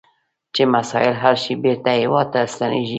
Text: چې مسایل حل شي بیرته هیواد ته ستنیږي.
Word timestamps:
چې 0.53 0.63
مسایل 0.75 1.13
حل 1.21 1.35
شي 1.43 1.53
بیرته 1.63 1.89
هیواد 2.01 2.27
ته 2.33 2.39
ستنیږي. 2.53 2.89